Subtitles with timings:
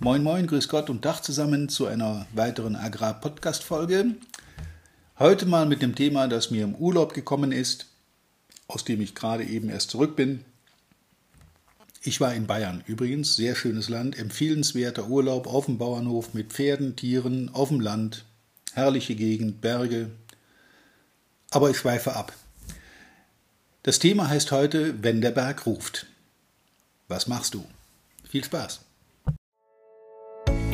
[0.00, 4.14] Moin Moin, Grüß Gott und Dach zusammen zu einer weiteren Agrar-Podcast-Folge.
[5.18, 7.86] Heute mal mit dem Thema, das mir im Urlaub gekommen ist,
[8.68, 10.44] aus dem ich gerade eben erst zurück bin.
[12.00, 16.94] Ich war in Bayern übrigens, sehr schönes Land, empfehlenswerter Urlaub auf dem Bauernhof mit Pferden,
[16.94, 18.24] Tieren, auf dem Land,
[18.74, 20.12] herrliche Gegend, Berge.
[21.50, 22.32] Aber ich schweife ab.
[23.82, 26.06] Das Thema heißt heute, wenn der Berg ruft.
[27.08, 27.64] Was machst du?
[28.28, 28.82] Viel Spaß!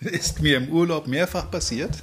[0.00, 2.02] Ist mir im Urlaub mehrfach passiert.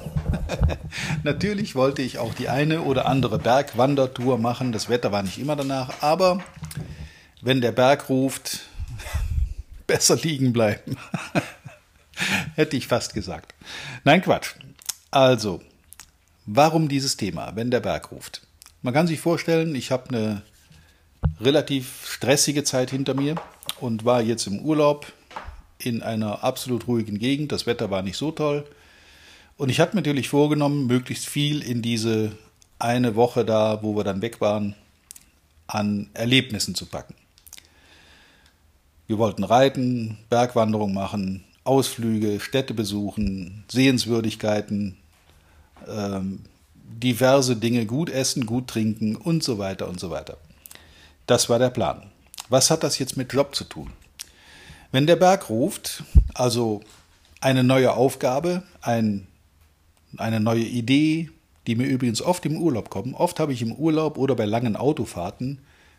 [1.23, 4.71] Natürlich wollte ich auch die eine oder andere Bergwandertour machen.
[4.71, 6.43] Das Wetter war nicht immer danach, aber
[7.41, 8.61] wenn der Berg ruft,
[9.87, 10.97] besser liegen bleiben.
[12.55, 13.53] Hätte ich fast gesagt.
[14.03, 14.55] Nein, Quatsch.
[15.11, 15.61] Also,
[16.45, 18.41] warum dieses Thema, wenn der Berg ruft?
[18.81, 20.41] Man kann sich vorstellen, ich habe eine
[21.39, 23.35] relativ stressige Zeit hinter mir
[23.79, 25.11] und war jetzt im Urlaub
[25.77, 27.51] in einer absolut ruhigen Gegend.
[27.51, 28.65] Das Wetter war nicht so toll.
[29.57, 32.31] Und ich hatte mir natürlich vorgenommen, möglichst viel in diese
[32.79, 34.75] eine Woche da, wo wir dann weg waren,
[35.67, 37.15] an Erlebnissen zu packen.
[39.07, 44.97] Wir wollten reiten, Bergwanderung machen, Ausflüge, Städte besuchen, Sehenswürdigkeiten,
[45.87, 46.41] ähm,
[47.03, 50.37] diverse Dinge, gut essen, gut trinken und so weiter und so weiter.
[51.27, 52.09] Das war der Plan.
[52.49, 53.91] Was hat das jetzt mit Job zu tun?
[54.93, 56.03] Wenn der Berg ruft,
[56.35, 56.81] also
[57.41, 59.25] eine neue Aufgabe, ein,
[60.17, 61.31] eine neue Idee,
[61.65, 64.75] die mir übrigens oft im Urlaub kommen, oft habe ich im Urlaub oder bei langen
[64.75, 65.57] Autofahrten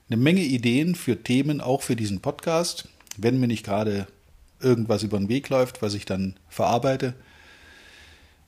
[0.08, 4.06] eine Menge Ideen für Themen, auch für diesen Podcast, wenn mir nicht gerade
[4.60, 7.14] irgendwas über den Weg läuft, was ich dann verarbeite.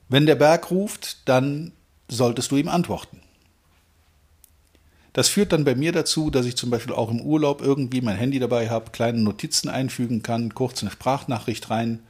[0.08, 1.72] Wenn der Berg ruft, dann
[2.06, 3.20] solltest du ihm antworten.
[5.16, 8.18] Das führt dann bei mir dazu, dass ich zum Beispiel auch im Urlaub irgendwie mein
[8.18, 12.00] Handy dabei habe, kleine Notizen einfügen kann, kurz eine Sprachnachricht rein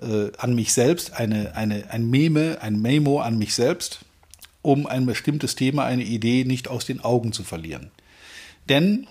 [0.00, 4.04] äh, an mich selbst, eine, eine, ein Meme, ein Memo an mich selbst,
[4.62, 7.90] um ein bestimmtes Thema, eine Idee nicht aus den Augen zu verlieren.
[8.68, 9.08] Denn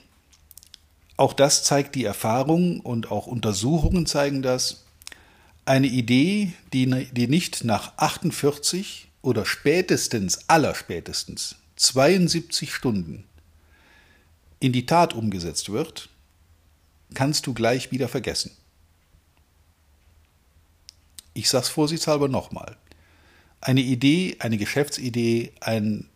[1.17, 4.85] auch das zeigt die Erfahrung und auch Untersuchungen zeigen das.
[5.65, 13.25] Eine Idee, die, die nicht nach 48 oder spätestens, allerspätestens 72 Stunden
[14.63, 16.07] in die Tat umgesetzt wird,
[17.13, 18.51] kannst du gleich wieder vergessen.
[21.33, 22.77] Ich sage es vorsichtshalber nochmal.
[23.59, 26.07] Eine Idee, eine Geschäftsidee, ein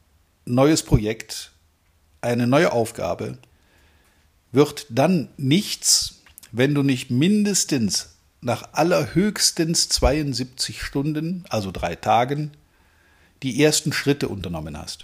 [0.45, 1.51] neues Projekt,
[2.21, 3.37] eine neue Aufgabe
[4.53, 6.21] wird dann nichts,
[6.53, 12.51] wenn du nicht mindestens nach allerhöchstens 72 Stunden, also drei Tagen,
[13.43, 15.03] die ersten Schritte unternommen hast.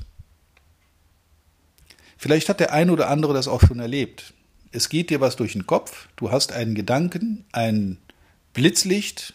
[2.23, 4.33] Vielleicht hat der eine oder andere das auch schon erlebt.
[4.71, 7.97] Es geht dir was durch den Kopf, du hast einen Gedanken, ein
[8.53, 9.33] Blitzlicht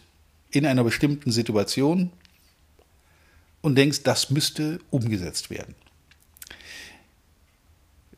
[0.49, 2.11] in einer bestimmten Situation
[3.61, 5.75] und denkst, das müsste umgesetzt werden.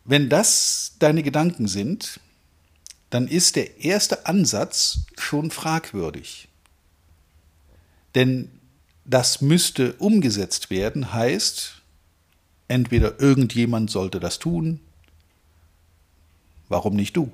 [0.06, 2.22] Wenn das deine Gedanken sind,
[3.10, 6.48] dann ist der erste Ansatz schon fragwürdig.
[8.16, 8.50] Denn
[9.04, 11.81] das müsste umgesetzt werden heißt,
[12.72, 14.80] Entweder irgendjemand sollte das tun,
[16.70, 17.30] warum nicht du?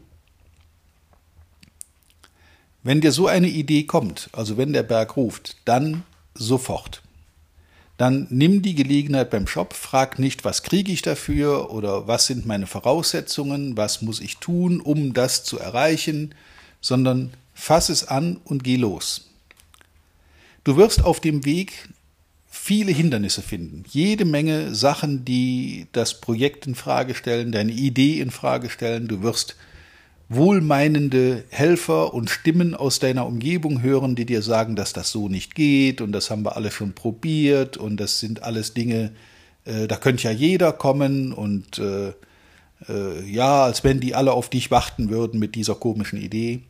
[2.82, 6.02] Wenn dir so eine Idee kommt, also wenn der Berg ruft, dann
[6.34, 7.04] sofort.
[7.98, 12.48] Dann nimm die Gelegenheit beim Shop, frag nicht, was kriege ich dafür oder was sind
[12.48, 16.34] meine Voraussetzungen, was muss ich tun, um das zu erreichen,
[16.82, 19.30] sondern fass es an und geh los.
[20.64, 21.90] Du wirst auf dem Weg
[22.50, 28.32] viele Hindernisse finden, jede Menge Sachen, die das Projekt in Frage stellen, deine Idee in
[28.32, 29.08] Frage stellen.
[29.08, 29.56] Du wirst
[30.30, 35.56] wohlmeinende Helfer und Stimmen aus deiner Umgebung hören, die dir sagen, dass das so nicht
[35.56, 39.12] geht und das haben wir alle schon probiert und das sind alles Dinge,
[39.66, 42.14] äh, da könnte ja jeder kommen und äh,
[42.90, 46.62] äh, ja, als wenn die alle auf dich warten würden mit dieser komischen Idee.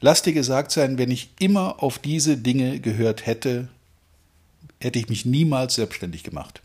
[0.00, 3.68] Lass dir gesagt sein, wenn ich immer auf diese Dinge gehört hätte,
[4.80, 6.62] hätte ich mich niemals selbstständig gemacht.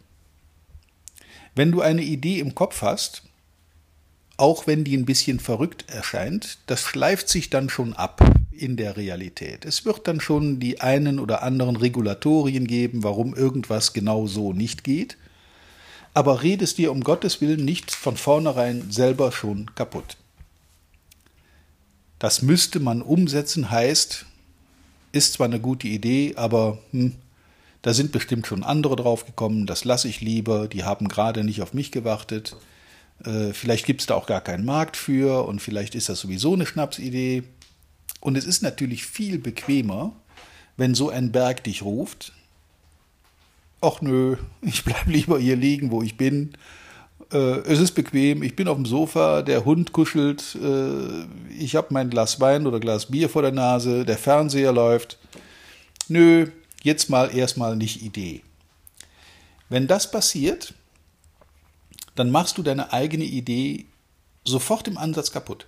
[1.55, 3.23] Wenn du eine Idee im Kopf hast,
[4.37, 8.21] auch wenn die ein bisschen verrückt erscheint, das schleift sich dann schon ab.
[8.59, 9.65] in der Realität.
[9.65, 14.83] Es wird dann schon die einen oder anderen Regulatorien geben, warum irgendwas genau so nicht
[14.83, 15.17] geht.
[16.13, 20.17] Aber redest dir um Gottes Willen nicht von vornherein selber schon kaputt.
[22.17, 24.25] Das müsste man umsetzen, heißt,
[25.13, 27.15] ist zwar eine gute Idee, aber hm,
[27.81, 31.61] da sind bestimmt schon andere drauf gekommen, das lasse ich lieber, die haben gerade nicht
[31.61, 32.55] auf mich gewartet.
[33.23, 36.53] Äh, vielleicht gibt es da auch gar keinen Markt für und vielleicht ist das sowieso
[36.53, 37.43] eine Schnapsidee.
[38.21, 40.13] Und es ist natürlich viel bequemer,
[40.75, 42.33] wenn so ein Berg dich ruft.
[43.81, 46.53] Ach nö, ich bleibe lieber hier liegen, wo ich bin.
[47.31, 51.25] Äh, es ist bequem, ich bin auf dem Sofa, der Hund kuschelt, äh,
[51.57, 55.17] ich habe mein Glas Wein oder Glas Bier vor der Nase, der Fernseher läuft.
[56.07, 56.47] Nö,
[56.83, 58.41] jetzt mal erstmal nicht Idee.
[59.69, 60.73] Wenn das passiert,
[62.15, 63.85] dann machst du deine eigene Idee
[64.43, 65.67] sofort im Ansatz kaputt.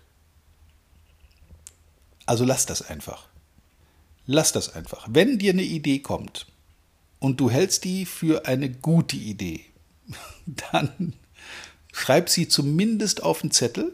[2.26, 3.28] Also lass das einfach.
[4.26, 5.08] Lass das einfach.
[5.10, 6.48] Wenn dir eine Idee kommt
[7.20, 9.66] und du hältst die für eine gute Idee,
[10.72, 11.14] dann
[11.92, 13.94] schreib sie zumindest auf den Zettel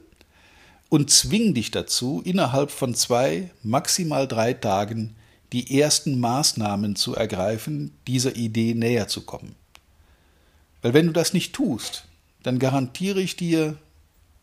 [0.90, 5.16] und zwing dich dazu, innerhalb von zwei, maximal drei Tagen
[5.54, 9.56] die ersten Maßnahmen zu ergreifen, dieser Idee näher zu kommen.
[10.82, 12.06] Weil wenn du das nicht tust,
[12.44, 13.78] dann garantiere ich dir,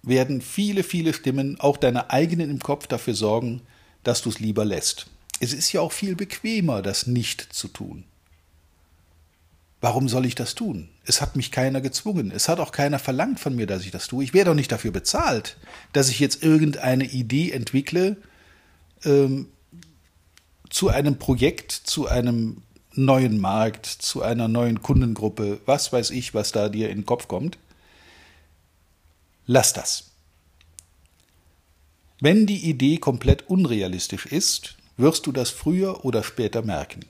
[0.03, 3.63] werden viele, viele Stimmen, auch deine eigenen im Kopf, dafür sorgen,
[4.03, 5.07] dass du es lieber lässt.
[5.41, 8.05] Es ist ja auch viel bequemer, das nicht zu tun.
[9.81, 10.89] Warum soll ich das tun?
[11.05, 12.31] Es hat mich keiner gezwungen.
[12.31, 14.25] Es hat auch keiner verlangt von mir, dass ich das tue.
[14.25, 15.59] Ich werde doch nicht dafür bezahlt,
[15.93, 18.17] dass ich jetzt irgendeine Idee entwickle,
[19.05, 19.49] ähm,
[20.75, 22.63] zu einem Projekt, zu einem
[22.95, 27.29] neuen Markt, zu einer neuen Kundengruppe, was weiß ich, was da dir in den Kopf
[27.29, 27.59] kommt.
[29.47, 30.11] Lass das.
[32.19, 37.05] Wenn die Idee komplett unrealistisch ist, wirst du das früher oder später merken.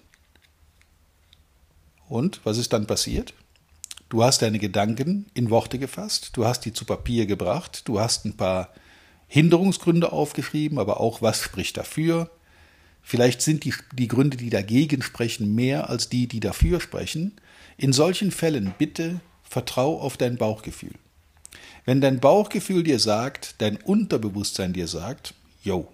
[2.06, 3.32] Und was ist dann passiert?
[4.10, 8.26] Du hast deine Gedanken in Worte gefasst, du hast die zu Papier gebracht, du hast
[8.26, 8.74] ein paar
[9.26, 12.30] Hinderungsgründe aufgeschrieben, aber auch was spricht dafür,
[13.04, 17.32] Vielleicht sind die, die Gründe, die dagegen sprechen, mehr als die, die dafür sprechen.
[17.76, 20.94] In solchen Fällen bitte vertrau auf dein Bauchgefühl.
[21.84, 25.92] Wenn dein Bauchgefühl dir sagt, dein Unterbewusstsein dir sagt, yo,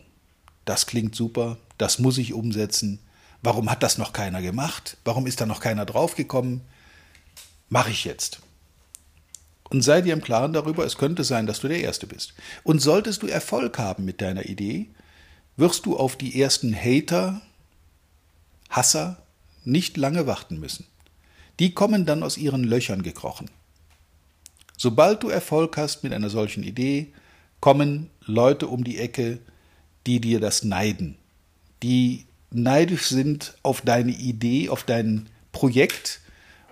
[0.64, 3.00] das klingt super, das muss ich umsetzen,
[3.42, 6.60] warum hat das noch keiner gemacht, warum ist da noch keiner draufgekommen,
[7.68, 8.40] mache ich jetzt.
[9.68, 12.34] Und sei dir im Klaren darüber, es könnte sein, dass du der Erste bist.
[12.62, 14.90] Und solltest du Erfolg haben mit deiner Idee,
[15.56, 17.40] wirst du auf die ersten Hater,
[18.68, 19.22] Hasser
[19.64, 20.86] nicht lange warten müssen.
[21.58, 23.50] Die kommen dann aus ihren Löchern gekrochen.
[24.76, 27.12] Sobald du Erfolg hast mit einer solchen Idee,
[27.60, 29.38] kommen Leute um die Ecke,
[30.06, 31.16] die dir das neiden,
[31.82, 36.20] die neidisch sind auf deine Idee, auf dein Projekt,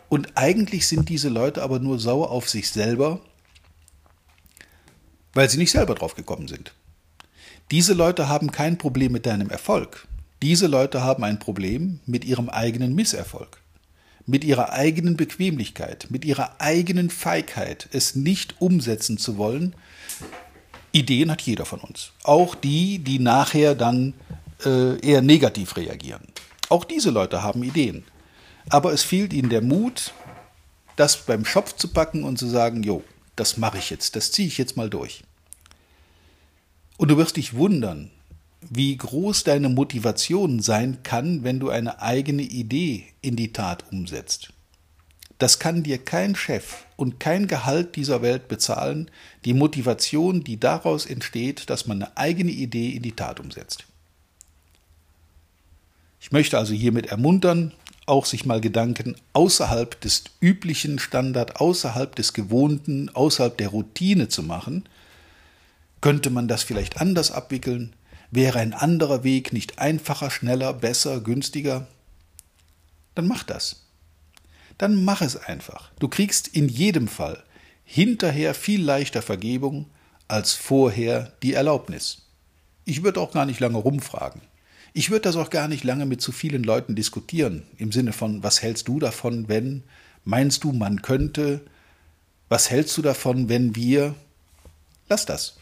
[0.08, 3.20] und eigentlich sind diese Leute aber nur sauer auf sich selber,
[5.34, 6.72] weil sie nicht selber drauf gekommen sind.
[7.70, 10.08] Diese Leute haben kein Problem mit deinem Erfolg.
[10.40, 13.60] Diese Leute haben ein Problem mit ihrem eigenen Misserfolg,
[14.24, 19.74] mit ihrer eigenen Bequemlichkeit, mit ihrer eigenen Feigheit, es nicht umsetzen zu wollen.
[20.92, 22.12] Ideen hat jeder von uns.
[22.22, 24.14] Auch die, die nachher dann
[24.64, 26.22] äh, eher negativ reagieren.
[26.70, 28.04] Auch diese Leute haben Ideen.
[28.70, 30.14] Aber es fehlt ihnen der Mut,
[30.96, 33.02] das beim Schopf zu packen und zu sagen, jo,
[33.36, 35.22] das mache ich jetzt, das ziehe ich jetzt mal durch.
[36.98, 38.10] Und du wirst dich wundern,
[38.68, 44.52] wie groß deine Motivation sein kann, wenn du eine eigene Idee in die Tat umsetzt.
[45.38, 49.08] Das kann dir kein Chef und kein Gehalt dieser Welt bezahlen,
[49.44, 53.84] die Motivation, die daraus entsteht, dass man eine eigene Idee in die Tat umsetzt.
[56.20, 57.72] Ich möchte also hiermit ermuntern,
[58.06, 64.42] auch sich mal Gedanken außerhalb des üblichen Standard, außerhalb des Gewohnten, außerhalb der Routine zu
[64.42, 64.88] machen–
[66.00, 67.94] könnte man das vielleicht anders abwickeln?
[68.30, 71.86] Wäre ein anderer Weg nicht einfacher, schneller, besser, günstiger?
[73.14, 73.86] Dann mach das.
[74.76, 75.90] Dann mach es einfach.
[75.98, 77.42] Du kriegst in jedem Fall
[77.84, 79.86] hinterher viel leichter Vergebung
[80.28, 82.26] als vorher die Erlaubnis.
[82.84, 84.40] Ich würde auch gar nicht lange rumfragen.
[84.92, 88.42] Ich würde das auch gar nicht lange mit zu vielen Leuten diskutieren, im Sinne von,
[88.42, 89.84] was hältst du davon, wenn,
[90.24, 91.60] meinst du, man könnte,
[92.48, 94.14] was hältst du davon, wenn wir,
[95.08, 95.57] lass das.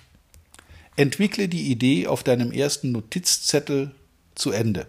[0.97, 3.95] Entwickle die Idee auf deinem ersten Notizzettel
[4.35, 4.87] zu Ende.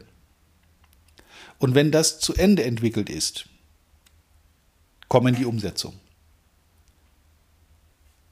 [1.59, 3.49] Und wenn das zu Ende entwickelt ist,
[5.07, 5.99] komm in die Umsetzung.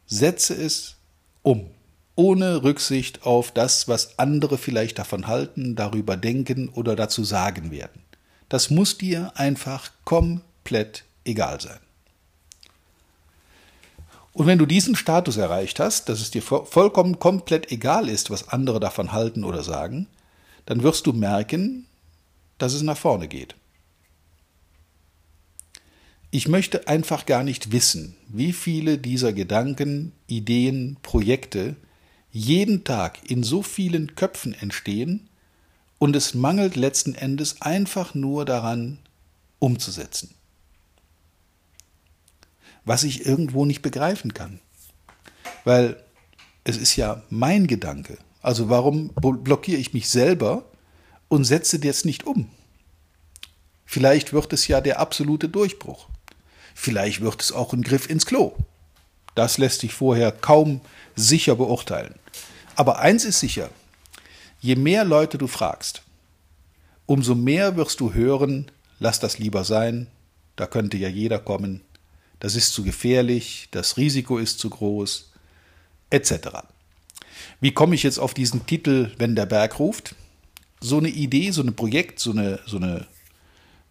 [0.06, 0.96] Setze es
[1.42, 1.70] um.
[2.16, 8.02] ohne Rücksicht auf das, was andere vielleicht davon halten, darüber denken oder dazu sagen werden.
[8.48, 11.80] Das muss dir einfach komplett egal sein.
[14.36, 18.50] Und wenn du diesen Status erreicht hast, dass es dir vollkommen komplett egal ist, was
[18.50, 20.08] andere davon halten oder sagen,
[20.66, 21.86] dann wirst du merken,
[22.58, 23.56] dass es nach vorne geht.
[26.32, 31.78] Ich möchte einfach gar nicht wissen, wie viele dieser Gedanken, Ideen, Projekte
[32.30, 35.30] jeden Tag in so vielen Köpfen entstehen
[35.98, 39.00] und es mangelt letzten Endes einfach nur daran,
[39.60, 40.36] umzusetzen.
[42.86, 44.60] Was ich irgendwo nicht begreifen kann.
[45.64, 46.02] Weil
[46.64, 48.18] es ist ja mein Gedanke.
[48.42, 50.66] Also warum blockiere ich mich selber
[51.28, 52.50] und setze das nicht um?
[53.86, 56.08] Vielleicht wird es ja der absolute Durchbruch.
[56.74, 58.54] Vielleicht wird es auch ein Griff ins Klo.
[59.34, 60.82] Das lässt sich vorher kaum
[61.16, 62.16] sicher beurteilen.
[62.76, 63.70] Aber eins ist sicher,
[64.60, 66.04] je mehr Leute du fragst,
[67.06, 70.08] umso mehr wirst du hören, lass das lieber sein,
[70.56, 71.82] da könnte ja jeder kommen,
[72.40, 75.32] das ist zu gefährlich, das Risiko ist zu groß,
[76.10, 76.34] etc.
[77.60, 80.16] Wie komme ich jetzt auf diesen Titel, wenn der Berg ruft?
[80.82, 83.08] So eine Idee, so ein Projekt, so, eine, so, eine,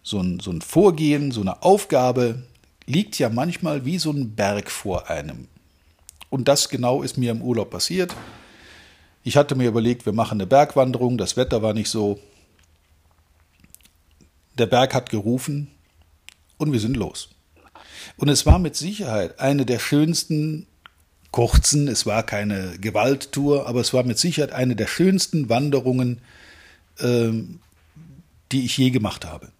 [0.03, 2.43] so, ein, so ein Vorgehen, so eine Aufgabe
[2.85, 5.47] liegt ja manchmal wie so ein Berg vor einem.
[6.29, 8.15] Und das genau ist mir im Urlaub passiert.
[9.23, 12.19] Ich hatte mir überlegt, wir machen eine Bergwanderung, das Wetter war nicht so.
[14.57, 15.71] Der Berg hat gerufen
[16.57, 17.34] und wir sind los.
[18.17, 20.67] Und es war mit Sicherheit eine der schönsten
[21.31, 26.21] kurzen, es war keine Gewalttour, aber es war mit Sicherheit eine der schönsten Wanderungen,
[26.99, 27.59] ähm,
[28.53, 29.51] die ich je gemacht habe.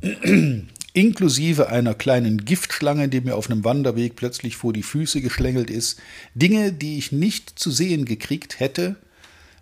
[0.92, 5.98] Inklusive einer kleinen Giftschlange, die mir auf einem Wanderweg plötzlich vor die Füße geschlängelt ist,
[6.36, 8.94] Dinge, die ich nicht zu sehen gekriegt hätte,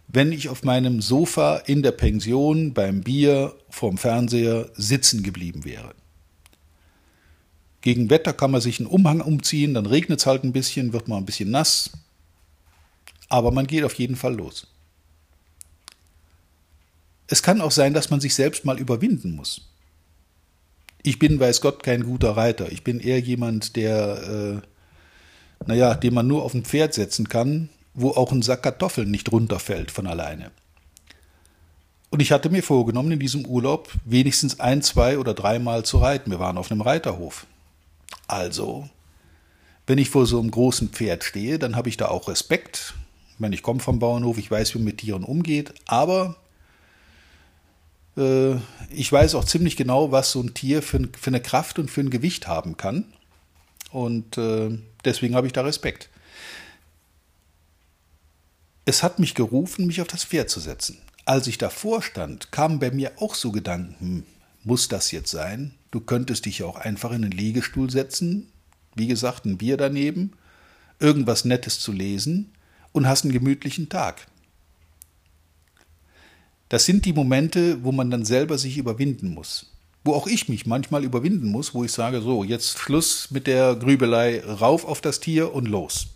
[0.09, 5.95] wenn ich auf meinem Sofa in der Pension beim Bier vorm Fernseher sitzen geblieben wäre.
[7.83, 11.09] Gegen Wetter kann man sich einen Umhang umziehen, dann regnet es halt ein bisschen, wird
[11.09, 11.91] man ein bisschen nass,
[13.29, 14.69] aber man geht auf jeden Fall los.
[17.27, 19.69] Es kann auch sein, dass man sich selbst mal überwinden muss.
[21.03, 22.71] Ich bin, weiß Gott, kein guter Reiter.
[22.71, 27.69] Ich bin eher jemand, der, äh, naja, den man nur auf ein Pferd setzen kann,
[27.95, 30.53] wo auch ein Sack Kartoffeln nicht runterfällt von alleine.
[32.11, 36.31] Und ich hatte mir vorgenommen, in diesem Urlaub wenigstens ein, zwei oder dreimal zu reiten.
[36.31, 37.47] Wir waren auf einem Reiterhof.
[38.27, 38.89] Also,
[39.87, 42.95] wenn ich vor so einem großen Pferd stehe, dann habe ich da auch Respekt.
[43.33, 46.37] Ich meine, ich komme vom Bauernhof, ich weiß, wie man mit Tieren umgeht, aber
[48.17, 48.55] äh,
[48.91, 52.01] ich weiß auch ziemlich genau, was so ein Tier für, für eine Kraft und für
[52.01, 53.05] ein Gewicht haben kann.
[53.91, 56.09] Und äh, deswegen habe ich da Respekt.
[58.85, 60.99] Es hat mich gerufen, mich auf das Pferd zu setzen.
[61.25, 64.25] Als ich davor stand, kamen bei mir auch so Gedanken, hm,
[64.65, 65.75] muss das jetzt sein?
[65.91, 68.49] Du könntest dich ja auch einfach in einen Liegestuhl setzen,
[68.95, 70.33] wie gesagt, ein Bier daneben,
[70.99, 72.53] irgendwas Nettes zu lesen
[72.93, 74.27] und hast einen gemütlichen Tag.
[76.69, 79.73] Das sind die Momente, wo man dann selber sich überwinden muss.
[80.05, 83.77] Wo auch ich mich manchmal überwinden muss, wo ich sage, so, jetzt Schluss mit der
[83.77, 86.07] Grübelei, rauf auf das Tier und los.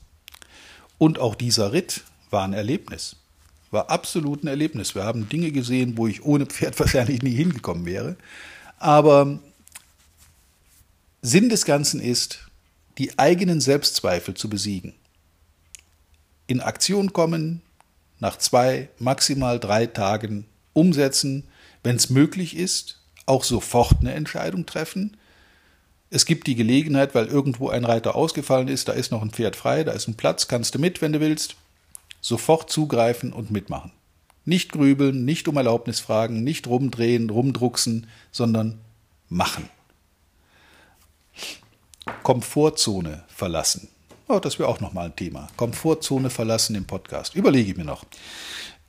[0.99, 3.17] Und auch dieser Ritt war ein Erlebnis.
[3.77, 4.95] War absolut ein Erlebnis.
[4.95, 8.17] Wir haben Dinge gesehen, wo ich ohne Pferd wahrscheinlich nie hingekommen wäre.
[8.79, 9.39] Aber
[11.21, 12.39] Sinn des Ganzen ist,
[12.97, 14.95] die eigenen Selbstzweifel zu besiegen.
[16.47, 17.61] In Aktion kommen,
[18.19, 21.45] nach zwei, maximal drei Tagen umsetzen,
[21.83, 25.19] wenn es möglich ist, auch sofort eine Entscheidung treffen.
[26.09, 29.55] Es gibt die Gelegenheit, weil irgendwo ein Reiter ausgefallen ist, da ist noch ein Pferd
[29.55, 31.57] frei, da ist ein Platz, kannst du mit, wenn du willst.
[32.27, 33.93] Sofort zugreifen und mitmachen.
[34.45, 38.81] Nicht grübeln, nicht um Erlaubnis fragen, nicht rumdrehen, rumdrucksen, sondern
[39.29, 39.69] machen.
[42.25, 43.87] Komfortzone verlassen.
[44.27, 45.47] Oh, das wäre auch nochmal ein Thema.
[45.57, 47.37] Komfortzone verlassen im Podcast.
[47.37, 48.05] Überlege ich mir noch.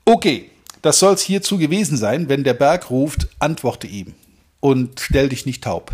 [0.04, 0.50] Okay,
[0.82, 2.30] das soll es hierzu gewesen sein.
[2.30, 4.16] Wenn der Berg ruft, antworte ihm
[4.62, 5.92] und stell dich nicht taub.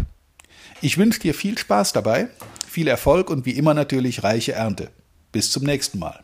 [0.80, 2.30] Ich wünsche dir viel Spaß dabei,
[2.66, 4.92] viel Erfolg und wie immer natürlich reiche Ernte.
[5.34, 6.24] Bis zum nächsten Mal.